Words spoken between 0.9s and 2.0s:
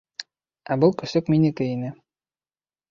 көсөк минеке ине.